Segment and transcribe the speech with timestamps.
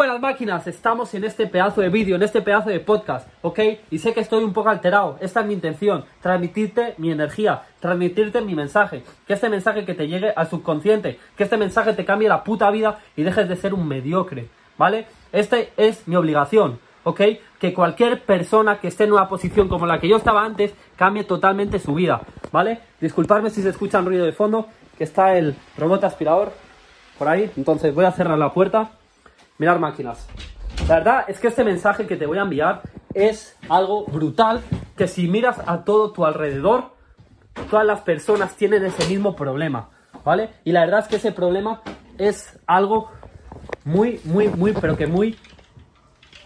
[0.00, 3.60] buenas máquinas, estamos en este pedazo de vídeo, en este pedazo de podcast, ¿ok?
[3.90, 8.40] Y sé que estoy un poco alterado, esta es mi intención, transmitirte mi energía, transmitirte
[8.40, 12.30] mi mensaje, que este mensaje que te llegue al subconsciente, que este mensaje te cambie
[12.30, 15.04] la puta vida y dejes de ser un mediocre, ¿vale?
[15.32, 17.20] Esta es mi obligación, ¿ok?
[17.58, 21.24] Que cualquier persona que esté en una posición como la que yo estaba antes, cambie
[21.24, 22.80] totalmente su vida, ¿vale?
[23.02, 26.52] Disculpadme si se escucha un ruido de fondo, que está el robot aspirador
[27.18, 28.92] por ahí, entonces voy a cerrar la puerta.
[29.60, 30.26] Mirar máquinas.
[30.88, 32.80] La verdad es que este mensaje que te voy a enviar
[33.12, 34.62] es algo brutal
[34.96, 36.94] que si miras a todo tu alrededor,
[37.70, 39.90] todas las personas tienen ese mismo problema,
[40.24, 40.48] ¿vale?
[40.64, 41.82] Y la verdad es que ese problema
[42.16, 43.10] es algo
[43.84, 45.38] muy, muy, muy, pero que muy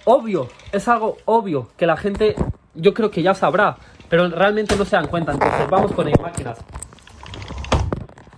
[0.04, 0.48] obvio.
[0.72, 2.34] Es algo obvio que la gente,
[2.74, 3.76] yo creo que ya sabrá,
[4.08, 5.30] pero realmente no se dan cuenta.
[5.30, 6.58] Entonces, vamos con ello, máquinas.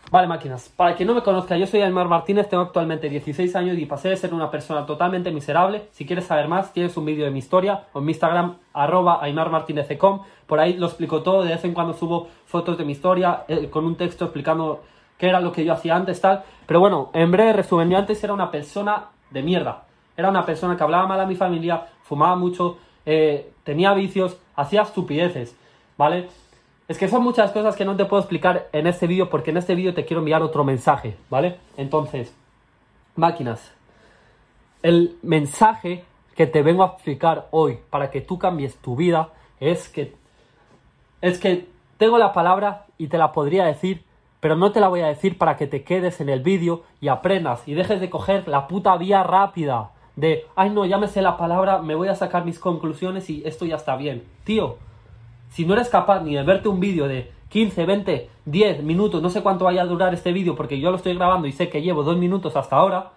[0.09, 0.69] Vale, máquinas.
[0.77, 4.09] Para quien no me conozca, yo soy Aymar Martínez, tengo actualmente 16 años y pasé
[4.09, 5.89] de ser una persona totalmente miserable.
[5.91, 9.19] Si quieres saber más, tienes un vídeo de mi historia o en mi Instagram, arroba
[9.23, 10.23] aymarmartinez.com.
[10.47, 13.69] Por ahí lo explico todo, de vez en cuando subo fotos de mi historia eh,
[13.69, 14.85] con un texto explicando
[15.19, 16.45] qué era lo que yo hacía antes, tal.
[16.67, 19.87] Pero bueno, en breve resumen, yo antes era una persona de mierda.
[20.17, 24.83] Era una persona que hablaba mal a mi familia, fumaba mucho, eh, tenía vicios, hacía
[24.83, 25.57] estupideces,
[25.99, 26.29] ¿vale?
[26.89, 29.57] Es que son muchas cosas que no te puedo explicar en este vídeo porque en
[29.57, 31.59] este vídeo te quiero enviar otro mensaje, ¿vale?
[31.77, 32.33] Entonces,
[33.17, 33.73] máquinas,
[34.83, 36.05] el mensaje
[36.37, 40.15] que te vengo a explicar hoy para que tú cambies tu vida es que
[41.23, 44.05] es que tengo la palabra y te la podría decir,
[44.39, 47.09] pero no te la voy a decir para que te quedes en el vídeo y
[47.09, 51.21] aprendas y dejes de coger la puta vía rápida de, ay no, ya me sé
[51.21, 54.25] la palabra, me voy a sacar mis conclusiones y esto ya está bien.
[54.45, 54.77] Tío,
[55.51, 59.31] si no eres capaz ni de verte un vídeo de 15, 20, 10 minutos, no
[59.31, 61.83] sé cuánto vaya a durar este vídeo porque yo lo estoy grabando y sé que
[61.83, 63.13] llevo dos minutos hasta ahora,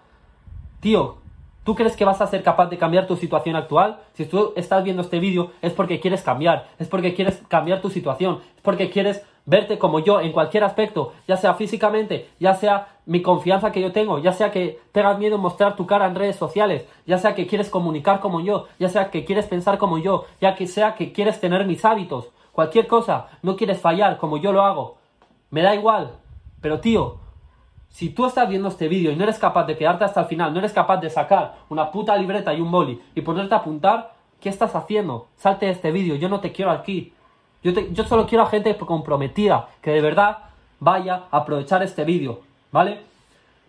[0.80, 1.16] tío,
[1.64, 4.00] ¿tú crees que vas a ser capaz de cambiar tu situación actual?
[4.14, 7.90] Si tú estás viendo este vídeo es porque quieres cambiar, es porque quieres cambiar tu
[7.90, 13.00] situación, es porque quieres verte como yo en cualquier aspecto, ya sea físicamente, ya sea
[13.04, 16.14] mi confianza que yo tengo, ya sea que tengas miedo en mostrar tu cara en
[16.14, 19.98] redes sociales, ya sea que quieres comunicar como yo, ya sea que quieres pensar como
[19.98, 24.36] yo, ya que sea que quieres tener mis hábitos, cualquier cosa, no quieres fallar como
[24.36, 24.98] yo lo hago,
[25.50, 26.12] me da igual,
[26.60, 27.18] pero tío,
[27.88, 30.52] si tú estás viendo este vídeo y no eres capaz de quedarte hasta el final,
[30.52, 34.14] no eres capaz de sacar una puta libreta y un boli y ponerte a apuntar,
[34.38, 35.26] ¿qué estás haciendo?
[35.36, 37.14] Salte de este vídeo, yo no te quiero aquí.
[37.62, 40.38] Yo, yo solo quiero a gente comprometida, que de verdad
[40.78, 42.40] vaya a aprovechar este vídeo,
[42.72, 43.00] ¿vale?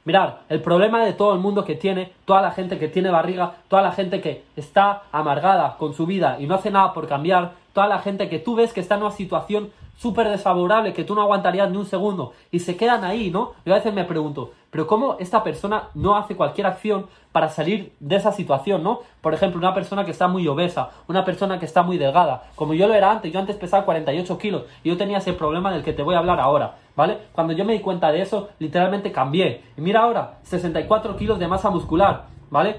[0.04, 3.56] Mirad, el problema de todo el mundo que tiene, toda la gente que tiene barriga,
[3.68, 7.52] toda la gente que está amargada con su vida y no hace nada por cambiar,
[7.74, 11.14] toda la gente que tú ves que está en una situación súper desfavorable, que tú
[11.14, 13.54] no aguantarías ni un segundo, y se quedan ahí, ¿no?
[13.66, 17.94] Yo a veces me pregunto, pero ¿cómo esta persona no hace cualquier acción para salir
[18.00, 19.02] de esa situación, ¿no?
[19.22, 22.74] Por ejemplo, una persona que está muy obesa, una persona que está muy delgada, como
[22.74, 25.84] yo lo era antes, yo antes pesaba 48 kilos, y yo tenía ese problema del
[25.84, 27.18] que te voy a hablar ahora, ¿vale?
[27.34, 29.62] Cuando yo me di cuenta de eso, literalmente cambié.
[29.76, 32.78] Mira ahora, 64 kilos de masa muscular, ¿vale?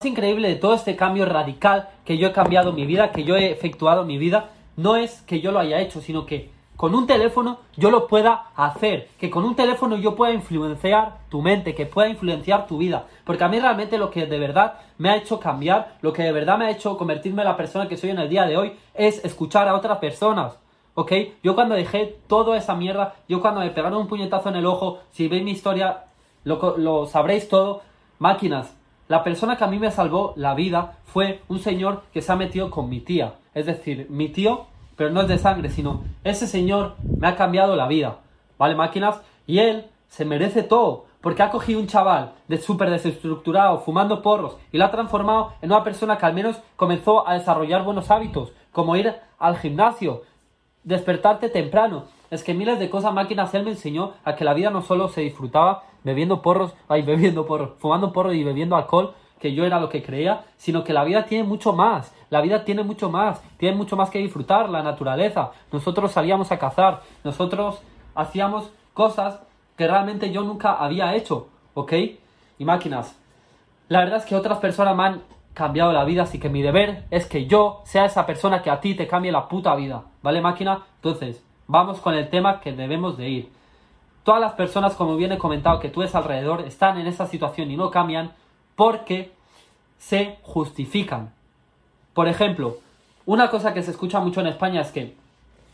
[0.00, 3.36] Es increíble de todo este cambio radical que yo he cambiado mi vida, que yo
[3.36, 6.50] he efectuado mi vida, no es que yo lo haya hecho, sino que
[6.80, 11.42] con un teléfono yo lo pueda hacer, que con un teléfono yo pueda influenciar tu
[11.42, 13.04] mente, que pueda influenciar tu vida.
[13.26, 16.32] Porque a mí realmente lo que de verdad me ha hecho cambiar, lo que de
[16.32, 18.78] verdad me ha hecho convertirme en la persona que soy en el día de hoy,
[18.94, 20.58] es escuchar a otras personas.
[20.94, 21.12] ¿Ok?
[21.42, 25.00] Yo cuando dejé toda esa mierda, yo cuando me pegaron un puñetazo en el ojo,
[25.10, 26.04] si veis mi historia,
[26.44, 27.82] lo, lo sabréis todo,
[28.18, 28.74] máquinas.
[29.06, 32.36] La persona que a mí me salvó la vida fue un señor que se ha
[32.36, 33.34] metido con mi tía.
[33.52, 37.74] Es decir, mi tío pero no es de sangre, sino ese señor me ha cambiado
[37.74, 38.18] la vida,
[38.58, 39.18] ¿vale, máquinas?
[39.46, 44.58] Y él se merece todo, porque ha cogido un chaval de súper desestructurado, fumando porros,
[44.70, 48.52] y lo ha transformado en una persona que al menos comenzó a desarrollar buenos hábitos,
[48.72, 50.20] como ir al gimnasio,
[50.84, 52.04] despertarte temprano.
[52.30, 55.08] Es que miles de cosas máquinas él me enseñó a que la vida no solo
[55.08, 59.80] se disfrutaba bebiendo porros, ay, bebiendo porros, fumando porros y bebiendo alcohol, que yo era
[59.80, 63.42] lo que creía, sino que la vida tiene mucho más, la vida tiene mucho más,
[63.56, 65.50] tiene mucho más que disfrutar, la naturaleza.
[65.72, 67.80] Nosotros salíamos a cazar, nosotros
[68.14, 69.40] hacíamos cosas
[69.76, 71.92] que realmente yo nunca había hecho, ¿ok?
[72.58, 73.18] Y máquinas.
[73.88, 75.22] La verdad es que otras personas me han
[75.54, 78.80] cambiado la vida, así que mi deber es que yo sea esa persona que a
[78.80, 80.84] ti te cambie la puta vida, ¿vale máquina?
[80.96, 83.52] Entonces, vamos con el tema que debemos de ir.
[84.22, 87.70] Todas las personas, como bien he comentado, que tú ves alrededor, están en esa situación
[87.70, 88.32] y no cambian
[88.76, 89.32] porque
[90.00, 91.32] se justifican.
[92.14, 92.78] Por ejemplo,
[93.26, 95.14] una cosa que se escucha mucho en España es que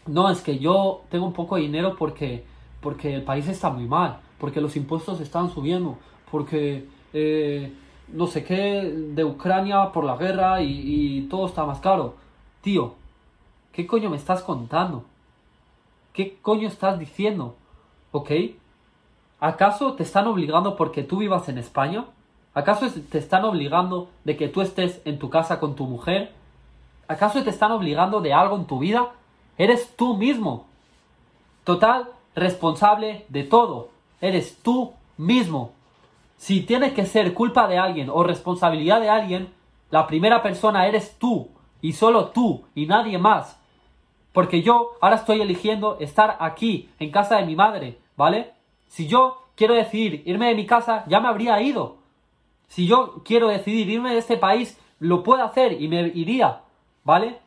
[0.06, 2.44] no, es que yo tengo un poco de dinero porque,
[2.81, 5.96] porque el país está muy mal, porque los impuestos están subiendo,
[6.31, 7.73] porque eh,
[8.08, 10.82] no sé qué de Ucrania por la guerra y,
[11.19, 12.17] y todo está más caro.
[12.62, 12.94] Tío,
[13.73, 15.05] ¿qué coño me estás contando?
[16.12, 17.55] ¿Qué coño estás diciendo?
[18.11, 18.32] ¿Ok?
[19.38, 22.06] ¿Acaso te están obligando porque tú vivas en España?
[22.56, 26.32] ¿Acaso te están obligando de que tú estés en tu casa con tu mujer?
[27.06, 29.11] ¿Acaso te están obligando de algo en tu vida?
[29.58, 30.64] Eres tú mismo.
[31.64, 33.91] Total responsable de todo.
[34.23, 35.73] Eres tú mismo.
[36.38, 39.52] Si tiene que ser culpa de alguien o responsabilidad de alguien,
[39.91, 41.50] la primera persona eres tú
[41.82, 43.61] y solo tú y nadie más.
[44.32, 48.55] Porque yo ahora estoy eligiendo estar aquí, en casa de mi madre, ¿vale?
[48.87, 52.06] Si yo quiero decidir irme de mi casa, ya me habría ido.
[52.68, 56.62] Si yo quiero decidir irme de este país, lo puedo hacer y me iría,
[57.04, 57.38] ¿vale?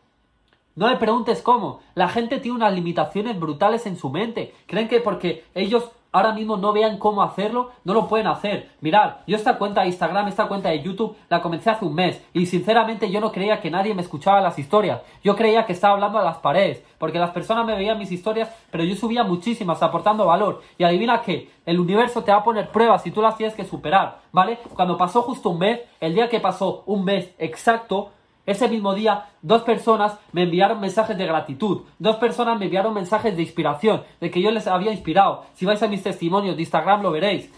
[0.75, 1.81] No me preguntes cómo.
[1.95, 4.53] La gente tiene unas limitaciones brutales en su mente.
[4.65, 8.69] Creen que porque ellos ahora mismo no vean cómo hacerlo, no lo pueden hacer.
[8.81, 12.21] Mirad, yo esta cuenta de Instagram, esta cuenta de YouTube, la comencé hace un mes
[12.33, 15.01] y sinceramente yo no creía que nadie me escuchaba las historias.
[15.23, 18.49] Yo creía que estaba hablando a las paredes, porque las personas me veían mis historias,
[18.71, 20.61] pero yo subía muchísimas aportando valor.
[20.77, 23.65] Y adivina qué, el universo te va a poner pruebas y tú las tienes que
[23.65, 24.57] superar, ¿vale?
[24.73, 28.11] Cuando pasó justo un mes, el día que pasó un mes exacto,
[28.49, 33.35] ese mismo día, dos personas me enviaron mensajes de gratitud, dos personas me enviaron mensajes
[33.35, 35.45] de inspiración, de que yo les había inspirado.
[35.53, 37.49] Si vais a mis testimonios de Instagram lo veréis.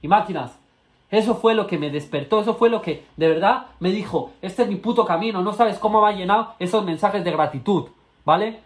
[0.00, 0.58] Y máquinas,
[1.10, 4.62] eso fue lo que me despertó, eso fue lo que de verdad me dijo, este
[4.62, 7.88] es mi puto camino, no sabes cómo va a llenar esos mensajes de gratitud,
[8.24, 8.60] ¿vale?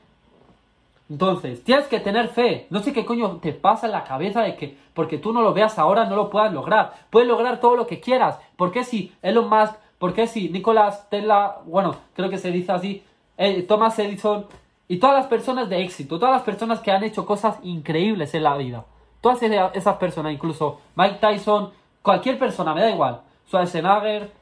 [1.12, 2.66] Entonces, tienes que tener fe.
[2.70, 5.52] No sé qué coño te pasa en la cabeza de que porque tú no lo
[5.52, 6.94] veas ahora no lo puedas lograr.
[7.10, 8.38] Puedes lograr todo lo que quieras.
[8.56, 13.04] Porque si Elon Musk porque si Nicolás Tesla, bueno, creo que se dice así,
[13.36, 14.46] eh, Thomas Edison
[14.88, 18.42] y todas las personas de éxito, todas las personas que han hecho cosas increíbles en
[18.42, 18.84] la vida,
[19.20, 21.70] todas esas personas, incluso Mike Tyson,
[22.02, 24.32] cualquier persona, me da igual, Schwarzenegger,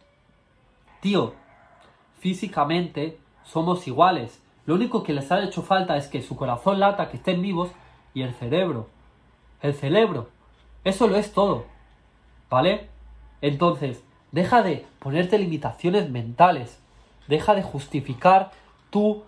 [1.03, 1.35] tío,
[2.21, 4.43] físicamente somos iguales.
[4.65, 7.69] Lo único que les ha hecho falta es que su corazón lata, que estén vivos
[8.15, 8.89] y el cerebro.
[9.61, 10.31] El cerebro.
[10.85, 11.67] Eso lo es todo.
[12.49, 12.89] ¿Vale?
[13.43, 14.03] Entonces,
[14.33, 16.81] Deja de ponerte limitaciones mentales.
[17.29, 18.51] Deja de justificar
[18.91, 19.23] tu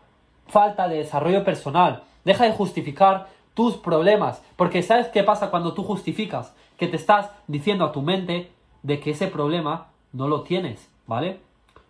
[0.46, 2.02] falta de desarrollo personal.
[2.24, 4.42] Deja de justificar tus problemas.
[4.56, 6.54] Porque ¿sabes qué pasa cuando tú justificas?
[6.76, 8.50] Que te estás diciendo a tu mente
[8.82, 11.40] de que ese problema no lo tienes, ¿vale?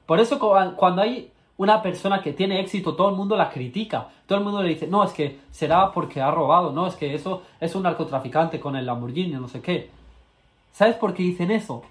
[0.07, 0.39] Por eso
[0.77, 4.09] cuando hay una persona que tiene éxito, todo el mundo la critica.
[4.27, 7.15] Todo el mundo le dice, no, es que será porque ha robado, no, es que
[7.15, 9.91] eso es un narcotraficante con el Lamborghini, no sé qué.
[10.73, 11.83] ¿Sabes por qué dicen eso?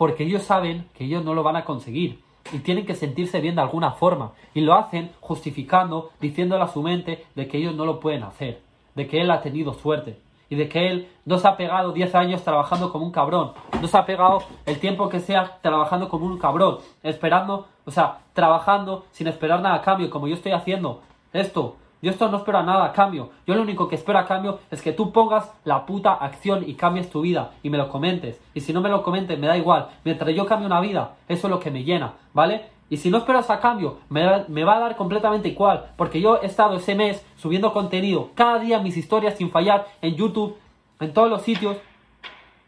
[0.00, 2.22] Porque ellos saben que ellos no lo van a conseguir
[2.54, 4.32] y tienen que sentirse bien de alguna forma.
[4.54, 8.62] Y lo hacen justificando, diciéndole a su mente de que ellos no lo pueden hacer,
[8.94, 10.18] de que él ha tenido suerte
[10.48, 13.86] y de que él no se ha pegado 10 años trabajando como un cabrón, no
[13.86, 19.04] se ha pegado el tiempo que sea trabajando como un cabrón, esperando, o sea, trabajando
[19.10, 21.02] sin esperar nada a cambio, como yo estoy haciendo
[21.34, 23.30] esto, yo esto no espero nada a cambio.
[23.46, 26.74] Yo lo único que espero a cambio es que tú pongas la puta acción y
[26.74, 28.40] cambies tu vida y me lo comentes.
[28.54, 29.88] Y si no me lo comentes, me da igual.
[30.04, 32.70] Mientras yo cambie una vida, eso es lo que me llena, ¿vale?
[32.88, 35.92] Y si no esperas a cambio, me, me, va a dar completamente igual.
[35.96, 40.16] Porque yo he estado ese mes subiendo contenido cada día mis historias sin fallar en
[40.16, 40.56] YouTube,
[41.00, 41.76] en todos los sitios.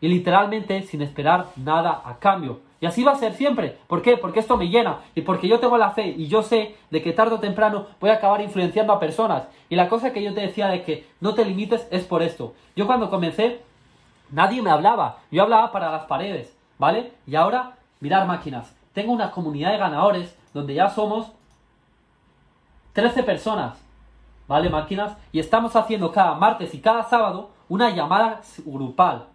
[0.00, 2.61] Y literalmente sin esperar nada a cambio.
[2.82, 3.79] Y así va a ser siempre.
[3.87, 4.17] ¿Por qué?
[4.17, 7.12] Porque esto me llena y porque yo tengo la fe y yo sé de que
[7.12, 9.45] tarde o temprano voy a acabar influenciando a personas.
[9.68, 12.54] Y la cosa que yo te decía de que no te limites es por esto.
[12.75, 13.62] Yo cuando comencé,
[14.33, 15.18] nadie me hablaba.
[15.30, 17.12] Yo hablaba para las paredes, ¿vale?
[17.25, 18.75] Y ahora, mirar máquinas.
[18.95, 21.30] Tengo una comunidad de ganadores donde ya somos
[22.95, 23.80] 13 personas,
[24.49, 24.68] ¿vale?
[24.68, 25.16] Máquinas.
[25.30, 29.26] Y estamos haciendo cada martes y cada sábado una llamada grupal,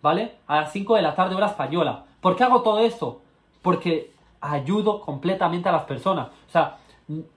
[0.00, 0.36] ¿vale?
[0.46, 3.20] A las 5 de la tarde hora española ¿Por qué hago todo esto?
[3.60, 6.28] Porque ayudo completamente a las personas.
[6.48, 6.78] O sea,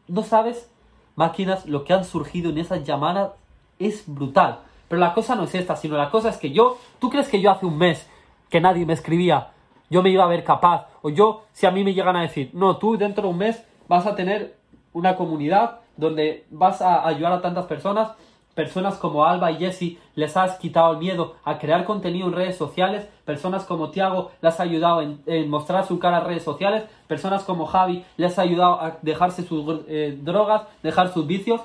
[0.08, 0.72] no sabes,
[1.17, 3.34] máquinas, lo que han surgido en esas llamadas
[3.79, 4.60] es brutal.
[4.88, 7.41] Pero la cosa no es esta, sino la cosa es que yo, ¿tú crees que
[7.41, 8.10] yo hace un mes
[8.50, 9.50] que nadie me escribía,
[9.89, 10.88] yo me iba a ver capaz?
[11.01, 13.62] O yo, si a mí me llegan a decir, no, tú dentro de un mes
[13.89, 14.56] vas a tener
[14.94, 18.12] una comunidad donde vas a ayudar a tantas personas,
[18.57, 22.57] Personas como Alba y Jesse les has quitado el miedo a crear contenido en redes
[22.57, 23.07] sociales.
[23.23, 26.85] Personas como Tiago les has ayudado en, mostrar su cara en redes sociales.
[27.05, 31.61] Personas como Javi les ha ayudado a dejarse sus eh, drogas, dejar sus vicios.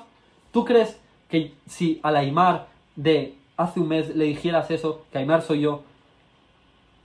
[0.51, 5.17] ¿Tú crees que si a la Aymar de hace un mes le dijeras eso, que
[5.17, 5.81] Aymar soy yo,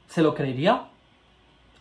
[0.06, 0.82] ¿se lo creería?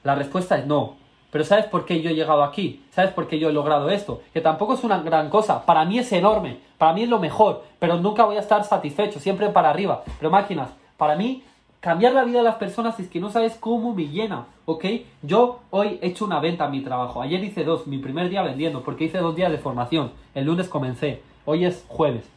[0.05, 0.95] La respuesta es no.
[1.31, 2.85] Pero ¿sabes por qué yo he llegado aquí?
[2.91, 4.21] ¿Sabes por qué yo he logrado esto?
[4.33, 5.65] Que tampoco es una gran cosa.
[5.65, 6.59] Para mí es enorme.
[6.77, 7.63] Para mí es lo mejor.
[7.79, 9.19] Pero nunca voy a estar satisfecho.
[9.19, 10.03] Siempre para arriba.
[10.19, 11.43] Pero máquinas, para mí
[11.79, 14.85] cambiar la vida de las personas es que no sabes cómo me llena, ¿ok?
[15.21, 17.21] Yo hoy he hecho una venta en mi trabajo.
[17.21, 20.11] Ayer hice dos, mi primer día vendiendo, porque hice dos días de formación.
[20.33, 22.29] El lunes comencé, hoy es jueves.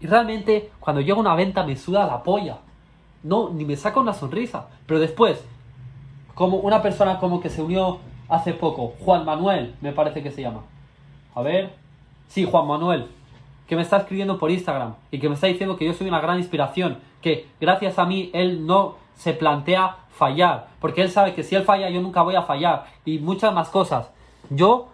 [0.00, 2.58] Y realmente cuando llega una venta me suda la polla.
[3.22, 4.68] No, ni me saca una sonrisa.
[4.86, 5.42] Pero después,
[6.34, 7.98] como una persona como que se unió
[8.28, 10.62] hace poco, Juan Manuel, me parece que se llama.
[11.34, 11.72] A ver.
[12.28, 13.06] Sí, Juan Manuel,
[13.68, 16.20] que me está escribiendo por Instagram y que me está diciendo que yo soy una
[16.20, 21.42] gran inspiración, que gracias a mí él no se plantea fallar, porque él sabe que
[21.42, 24.10] si él falla yo nunca voy a fallar y muchas más cosas.
[24.50, 24.88] Yo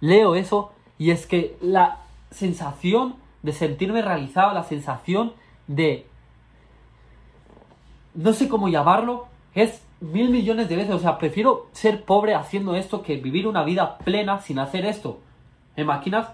[0.00, 1.98] leo eso y es que la
[2.30, 5.32] sensación de sentirme realizado, la sensación
[5.66, 6.06] de
[8.14, 12.74] no sé cómo llamarlo, es mil millones de veces, o sea, prefiero ser pobre haciendo
[12.74, 15.18] esto que vivir una vida plena sin hacer esto.
[15.76, 16.28] ¿Me máquinas?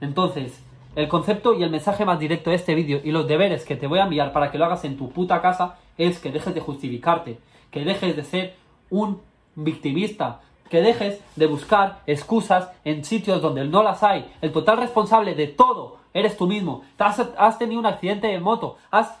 [0.00, 0.62] Entonces,
[0.94, 3.86] el concepto y el mensaje más directo de este vídeo y los deberes que te
[3.86, 6.60] voy a enviar para que lo hagas en tu puta casa es que dejes de
[6.60, 7.38] justificarte,
[7.70, 8.56] que dejes de ser
[8.90, 9.20] un
[9.54, 14.30] victimista, que dejes de buscar excusas en sitios donde no las hay.
[14.40, 16.82] El total responsable de todo eres tú mismo.
[16.98, 19.18] Has, has tenido un accidente de moto, has,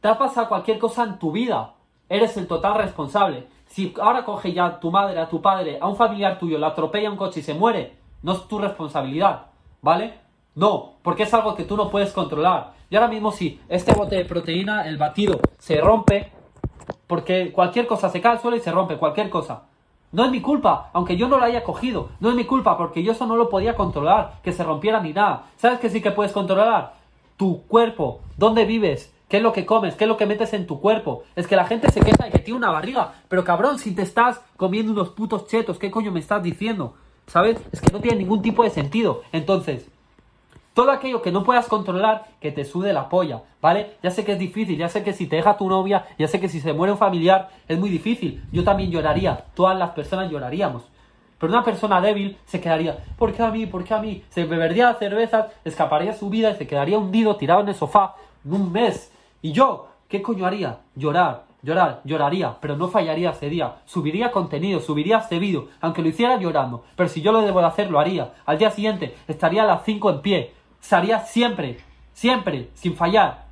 [0.00, 1.74] te ha pasado cualquier cosa en tu vida.
[2.08, 3.46] Eres el total responsable.
[3.66, 7.10] Si ahora coge ya tu madre, a tu padre, a un familiar tuyo, la atropella
[7.10, 9.46] un coche y se muere, no es tu responsabilidad,
[9.82, 10.14] ¿vale?
[10.54, 12.72] No, porque es algo que tú no puedes controlar.
[12.90, 16.32] Y ahora mismo si este bote de proteína, el batido, se rompe,
[17.06, 19.64] porque cualquier cosa se cae al suelo y se rompe, cualquier cosa.
[20.10, 22.08] No es mi culpa, aunque yo no lo haya cogido.
[22.20, 25.12] No es mi culpa, porque yo eso no lo podía controlar, que se rompiera ni
[25.12, 25.44] nada.
[25.56, 26.94] ¿Sabes que sí que puedes controlar?
[27.36, 30.66] Tu cuerpo, dónde vives, qué es lo que comes, qué es lo que metes en
[30.66, 31.24] tu cuerpo.
[31.36, 33.12] Es que la gente se queja de que tiene una barriga.
[33.28, 36.94] Pero cabrón, si te estás comiendo unos putos chetos, ¿qué coño me estás diciendo?
[37.26, 37.58] ¿Sabes?
[37.72, 39.22] Es que no tiene ningún tipo de sentido.
[39.32, 39.86] Entonces,
[40.78, 43.96] todo aquello que no puedas controlar, que te sude la polla, ¿vale?
[44.02, 46.40] Ya sé que es difícil, ya sé que si te deja tu novia, ya sé
[46.40, 48.44] que si se muere un familiar, es muy difícil.
[48.52, 50.84] Yo también lloraría, todas las personas lloraríamos.
[51.38, 53.66] Pero una persona débil se quedaría, ¿por qué a mí?
[53.66, 54.24] ¿Por qué a mí?
[54.30, 58.72] Se bebería cervezas, escaparía su vida y se quedaría hundido, tirado en el sofá, un
[58.72, 59.12] mes.
[59.40, 59.88] ¿Y yo?
[60.08, 60.80] ¿Qué coño haría?
[60.96, 63.76] Llorar, llorar, lloraría, pero no fallaría ese día.
[63.84, 66.84] Subiría contenido, subiría este vídeo, aunque lo hiciera llorando.
[66.96, 68.34] Pero si yo lo debo de hacer, lo haría.
[68.46, 71.78] Al día siguiente estaría a las 5 en pie, estaría siempre,
[72.14, 73.46] siempre, sin fallar.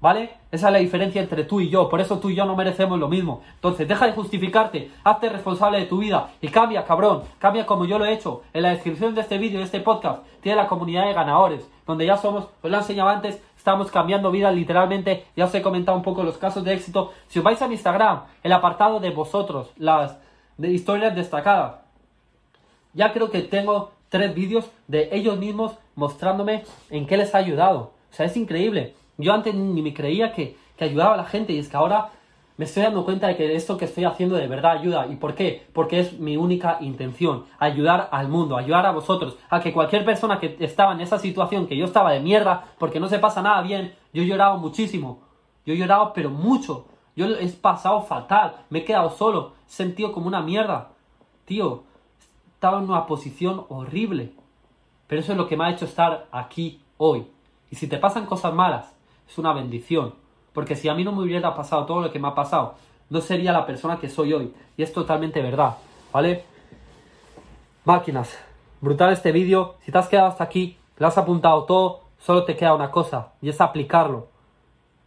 [0.00, 0.30] ¿Vale?
[0.50, 1.90] Esa es la diferencia entre tú y yo.
[1.90, 3.42] Por eso tú y yo no merecemos lo mismo.
[3.56, 4.90] Entonces, deja de justificarte.
[5.04, 6.30] Hazte responsable de tu vida.
[6.40, 7.24] Y cambia, cabrón.
[7.38, 8.42] Cambia como yo lo he hecho.
[8.54, 11.70] En la descripción de este vídeo, de este podcast, tiene la comunidad de ganadores.
[11.86, 15.26] Donde ya somos, os lo he enseñado antes, estamos cambiando vidas literalmente.
[15.36, 17.12] Ya os he comentado un poco los casos de éxito.
[17.28, 20.16] Si os vais a mi Instagram, el apartado de vosotros, las
[20.56, 21.74] de historias destacadas.
[22.94, 27.92] Ya creo que tengo tres vídeos de ellos mismos mostrándome en qué les ha ayudado.
[28.10, 28.94] O sea, es increíble.
[29.18, 32.10] Yo antes ni me creía que, que ayudaba a la gente y es que ahora
[32.60, 35.06] me estoy dando cuenta de que esto que estoy haciendo de verdad ayuda.
[35.06, 35.66] ¿Y por qué?
[35.72, 40.38] Porque es mi única intención, ayudar al mundo, ayudar a vosotros, a que cualquier persona
[40.38, 43.62] que estaba en esa situación, que yo estaba de mierda, porque no se pasa nada
[43.62, 45.22] bien, yo he llorado muchísimo,
[45.64, 46.84] yo he llorado pero mucho,
[47.16, 50.90] yo he pasado fatal, me he quedado solo, he sentido como una mierda.
[51.46, 51.84] Tío,
[52.52, 54.34] estaba en una posición horrible.
[55.06, 57.26] Pero eso es lo que me ha hecho estar aquí hoy.
[57.70, 58.94] Y si te pasan cosas malas,
[59.26, 60.19] es una bendición.
[60.52, 62.74] Porque si a mí no me hubiera pasado todo lo que me ha pasado,
[63.08, 64.54] no sería la persona que soy hoy.
[64.76, 65.76] Y es totalmente verdad.
[66.12, 66.44] ¿Vale?
[67.84, 68.38] Máquinas.
[68.80, 69.74] Brutal este vídeo.
[69.84, 73.32] Si te has quedado hasta aquí, lo has apuntado todo, solo te queda una cosa.
[73.42, 74.28] Y es aplicarlo.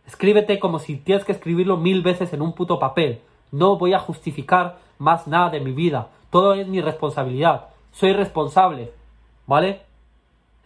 [0.05, 3.21] Escríbete como si tienes que escribirlo mil veces en un puto papel.
[3.51, 6.09] No voy a justificar más nada de mi vida.
[6.29, 7.67] Todo es mi responsabilidad.
[7.91, 8.91] Soy responsable.
[9.45, 9.81] ¿Vale?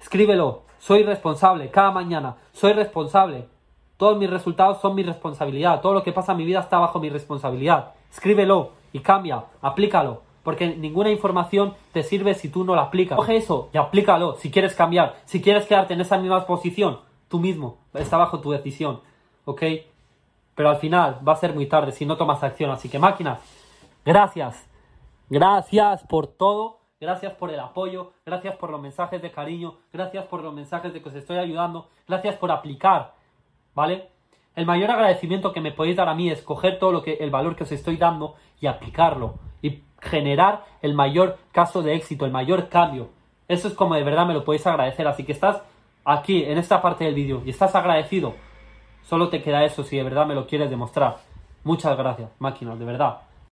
[0.01, 0.63] Escríbelo.
[0.79, 1.69] Soy responsable.
[1.69, 2.35] Cada mañana.
[2.53, 3.47] Soy responsable.
[3.97, 5.81] Todos mis resultados son mi responsabilidad.
[5.81, 7.93] Todo lo que pasa en mi vida está bajo mi responsabilidad.
[8.11, 9.43] Escríbelo y cambia.
[9.61, 10.21] Aplícalo.
[10.43, 13.17] Porque ninguna información te sirve si tú no la aplicas.
[13.17, 15.15] Coge eso y aplícalo si quieres cambiar.
[15.25, 17.77] Si quieres quedarte en esa misma posición, tú mismo.
[17.93, 19.01] Está bajo tu decisión.
[19.45, 19.63] ¿Ok?
[20.55, 22.71] Pero al final va a ser muy tarde si no tomas acción.
[22.71, 23.41] Así que máquinas,
[24.05, 24.67] gracias.
[25.29, 30.41] Gracias por todo, gracias por el apoyo, gracias por los mensajes de cariño, gracias por
[30.41, 33.13] los mensajes de que os estoy ayudando, gracias por aplicar,
[33.77, 34.09] ¿vale?
[34.55, 37.29] El mayor agradecimiento que me podéis dar a mí es coger todo lo que el
[37.29, 42.31] valor que os estoy dando y aplicarlo y generar el mayor caso de éxito, el
[42.31, 43.09] mayor cambio.
[43.47, 45.61] Eso es como de verdad me lo podéis agradecer, así que estás
[46.03, 48.33] aquí en esta parte del vídeo y estás agradecido.
[49.03, 51.17] Solo te queda eso si de verdad me lo quieres demostrar.
[51.63, 53.26] Muchas gracias, máquinas, de verdad.